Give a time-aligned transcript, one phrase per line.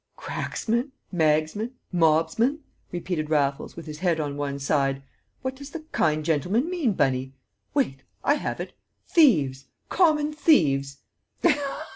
[0.17, 0.93] "Cracksmen?
[1.13, 1.73] Magsmen?
[1.93, 2.57] Mobsmen?"
[2.91, 5.03] repeated Raffles, with his head on one side.
[5.43, 7.35] "What does the kind gentleman mean, Bunny?
[7.75, 8.01] Wait!
[8.23, 8.73] I have it
[9.07, 9.65] thieves!
[9.89, 11.01] Common thieves!"